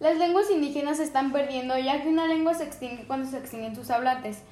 Las 0.00 0.16
lenguas 0.16 0.48
indígenas 0.48 0.98
se 0.98 1.02
están 1.02 1.32
perdiendo 1.32 1.76
ya 1.76 2.00
que 2.00 2.08
una 2.08 2.28
lengua 2.28 2.54
se 2.54 2.62
extingue 2.62 3.04
cuando 3.08 3.28
se 3.28 3.38
extinguen 3.38 3.74
sus 3.74 3.90
hablantes 3.90 4.44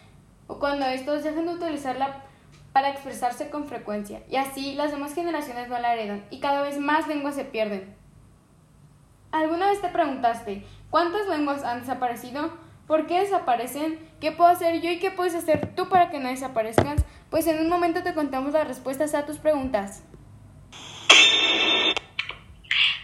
o 0.49 0.59
cuando 0.59 0.87
estos 0.87 1.23
dejan 1.23 1.47
de 1.47 1.55
utilizarla 1.55 2.25
para 2.73 2.91
expresarse 2.91 3.49
con 3.49 3.69
frecuencia 3.69 4.23
y 4.29 4.37
así 4.37 4.75
las 4.75 4.91
demás 4.91 5.15
generaciones 5.15 5.69
no 5.69 5.79
la 5.79 5.95
heredan 5.95 6.25
y 6.31 6.41
cada 6.41 6.63
vez 6.63 6.79
más 6.79 7.07
lenguas 7.07 7.37
se 7.37 7.45
pierden. 7.45 7.95
¿Alguna 9.31 9.69
vez 9.69 9.81
te 9.81 9.89
preguntaste 9.89 10.67
cuántas 10.91 11.29
lenguas 11.29 11.63
han 11.63 11.81
desaparecido? 11.81 12.51
¿Por 12.89 13.07
qué 13.07 13.21
desaparecen? 13.21 14.01
¿Qué 14.21 14.33
puedo 14.33 14.51
hacer 14.51 14.81
yo 14.81 14.91
y 14.91 14.99
qué 14.99 15.13
puedes 15.13 15.37
hacer 15.37 15.75
tú 15.77 15.89
para 15.89 16.11
que 16.11 16.19
no 16.19 16.29
desaparezcan? 16.29 16.97
Pues 17.31 17.47
en 17.47 17.61
un 17.61 17.69
momento 17.69 18.03
te 18.03 18.15
contamos 18.15 18.53
las 18.53 18.67
respuestas 18.67 19.15
a 19.15 19.27
tus 19.27 19.39
preguntas. 19.39 20.03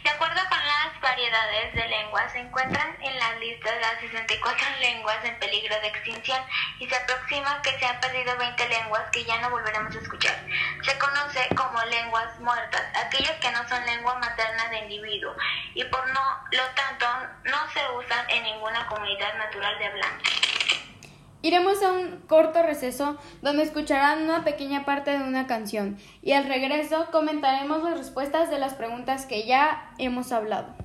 De 0.04 0.10
acuerdo 0.10 0.40
con 0.48 0.59
las 0.59 1.02
variedades 1.12 1.75
de 1.75 1.89
lenguas, 1.89 2.33
se 2.33 2.39
encuentran 2.39 2.97
en 3.02 3.19
la 3.19 3.34
lista 3.34 3.69
las 3.80 4.01
64 4.01 4.66
lenguas 4.80 5.19
en 5.25 5.38
peligro 5.38 5.79
de 5.83 5.88
extinción 5.88 6.38
y 6.80 6.88
se 6.88 6.97
aproxima 6.97 7.61
que 7.61 7.79
se 7.79 7.85
han 7.85 8.01
perdido 8.01 8.35
20 8.38 8.69
lenguas 8.71 9.02
que 9.12 9.23
ya 9.25 9.38
no 9.43 9.51
volveremos 9.51 9.95
a 9.95 9.98
escuchar. 9.98 10.35
Se 10.83 10.97
conoce 10.98 11.55
como 11.55 11.83
lenguas 11.85 12.41
muertas, 12.41 12.83
aquellas 12.97 13.37
que 13.41 13.51
no 13.51 13.69
son 13.69 13.85
lengua 13.85 14.15
materna 14.21 14.71
de 14.71 14.79
individuo 14.79 15.35
y 15.74 15.85
por 15.85 16.07
no 16.09 16.21
lo 16.51 16.65
tanto 16.74 17.07
no 17.45 17.59
se 17.74 17.80
usan 17.99 18.30
en 18.30 18.45
ninguna 18.45 18.87
comunidad 18.87 19.37
natural 19.37 19.79
de 19.79 19.85
hablantes. 19.85 20.32
Iremos 21.43 21.82
a 21.82 21.93
un 21.93 22.23
corto 22.26 22.63
receso 22.63 23.19
donde 23.43 23.65
escucharán 23.65 24.23
una 24.23 24.45
pequeña 24.45 24.87
parte 24.87 25.10
de 25.10 25.24
una 25.24 25.47
canción 25.47 25.99
y 26.23 26.32
al 26.32 26.47
regreso 26.47 27.09
comentaremos 27.10 27.82
las 27.82 27.99
respuestas 27.99 28.49
de 28.49 28.59
las 28.59 28.74
preguntas 28.74 29.26
que 29.26 29.45
ya 29.45 29.93
hemos 29.99 30.32
hablado. 30.32 30.82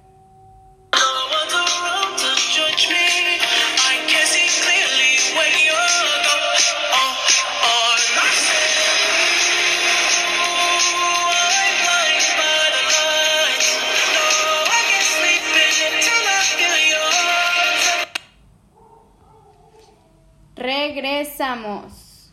Regresamos. 20.68 22.30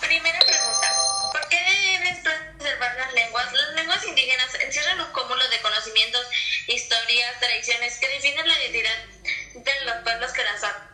Primera 0.00 0.38
pregunta. 0.38 0.88
¿Por 1.32 1.48
qué 1.50 1.58
debes 1.60 2.18
preservar 2.20 2.96
las 2.96 3.12
lenguas? 3.12 3.52
Las 3.52 3.74
lenguas 3.74 4.06
indígenas 4.06 4.54
encierran 4.54 5.02
un 5.02 5.12
cúmulo 5.12 5.46
de 5.50 5.60
conocimientos, 5.60 6.26
historias, 6.66 7.40
tradiciones 7.40 7.98
que 7.98 8.08
definen 8.08 8.48
la 8.48 8.58
identidad 8.58 9.04
de 9.52 9.84
los 9.84 9.96
pueblos 9.96 10.32
que 10.32 10.44
las 10.44 10.64
hablan. 10.64 10.88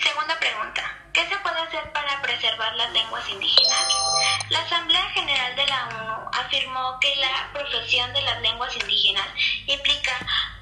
Segunda 0.00 0.38
pregunta. 0.38 1.10
¿Qué 1.12 1.26
se 1.28 1.36
puede 1.38 1.58
hacer 1.58 1.90
para 1.90 2.22
preservar 2.38 2.76
las 2.76 2.92
lenguas 2.92 3.28
indígenas? 3.28 3.84
La 4.50 4.60
Asamblea 4.60 5.02
General 5.10 5.56
de 5.56 5.66
la 5.66 5.88
ONU 5.88 6.30
afirmó 6.32 6.98
que 7.00 7.16
la 7.16 7.50
profesión 7.52 8.12
de 8.12 8.22
las 8.22 8.40
lenguas 8.42 8.76
indígenas 8.76 9.26
implica 9.66 10.12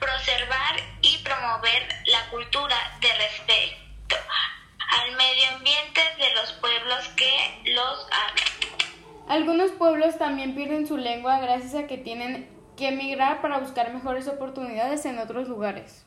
preservar 0.00 0.76
y 1.03 1.19
promover 1.19 1.88
la 2.06 2.31
cultura 2.31 2.76
de 3.00 3.09
respeto 3.12 4.16
al 4.88 5.16
medio 5.16 5.56
ambiente 5.56 6.00
de 6.19 6.34
los 6.34 6.53
pueblos 6.54 7.09
que 7.16 7.72
los 7.75 8.06
hablan. 8.10 9.28
Algunos 9.28 9.72
pueblos 9.72 10.16
también 10.19 10.54
pierden 10.54 10.87
su 10.87 10.97
lengua 10.97 11.41
gracias 11.41 11.75
a 11.75 11.87
que 11.87 11.98
tienen 11.98 12.48
que 12.76 12.88
emigrar 12.88 13.43
para 13.43 13.58
buscar 13.58 13.93
mejores 13.93 14.28
oportunidades 14.28 15.04
en 15.04 15.19
otros 15.19 15.48
lugares. 15.48 16.06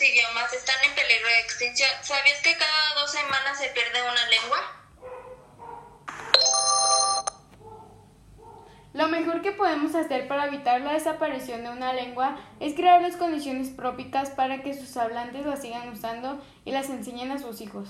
2.400 0.00 0.02
idiomas 0.02 0.52
están 0.52 0.76
en 0.84 0.94
peligro 0.94 1.26
de 1.28 1.40
extinción. 1.40 1.90
¿Sabías 2.02 2.40
que 2.42 2.56
cada 2.56 2.94
dos 2.94 3.10
semanas 3.10 3.58
se 3.58 3.68
pierde 3.68 4.00
una 4.02 4.26
lengua? 4.28 4.76
Lo 8.92 9.08
mejor 9.08 9.42
que 9.42 9.52
podemos 9.52 9.94
hacer 9.94 10.26
para 10.26 10.46
evitar 10.46 10.80
la 10.80 10.94
desaparición 10.94 11.62
de 11.62 11.70
una 11.70 11.92
lengua 11.92 12.40
es 12.58 12.74
crear 12.74 13.00
las 13.02 13.16
condiciones 13.16 13.68
própicas 13.68 14.30
para 14.30 14.62
que 14.62 14.74
sus 14.74 14.96
hablantes 14.96 15.46
la 15.46 15.56
sigan 15.56 15.88
usando 15.90 16.44
y 16.64 16.72
las 16.72 16.88
enseñen 16.88 17.30
a 17.30 17.38
sus 17.38 17.60
hijos. 17.60 17.88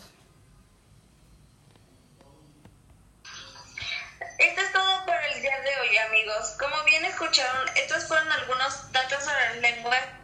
Esto 4.39 4.61
es 4.61 4.73
todo 4.73 5.07
por 5.07 5.15
el 5.15 5.43
día 5.43 5.61
de 5.61 5.81
hoy, 5.81 5.97
amigos. 5.97 6.57
Como 6.59 6.83
bien 6.85 7.05
escucharon, 7.05 7.69
estos 7.77 8.07
fueron 8.09 8.31
algunos 8.33 8.93
datos 8.93 9.25
sobre 9.25 9.61
lenguas 9.61 10.20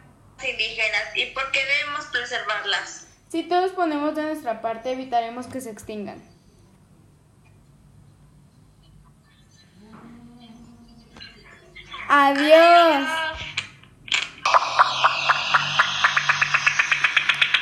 indígenas 0.47 1.15
y 1.15 1.25
por 1.27 1.51
qué 1.51 1.59
debemos 1.65 2.05
preservarlas. 2.07 3.07
Si 3.29 3.43
todos 3.43 3.71
ponemos 3.71 4.15
de 4.15 4.23
nuestra 4.23 4.61
parte, 4.61 4.91
evitaremos 4.91 5.47
que 5.47 5.61
se 5.61 5.69
extingan. 5.69 6.21
Adiós. 12.09 13.26